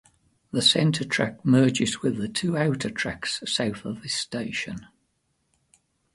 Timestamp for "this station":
4.01-4.87